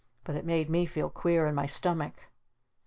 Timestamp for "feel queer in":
0.87-1.53